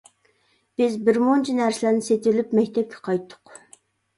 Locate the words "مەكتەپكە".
2.61-3.01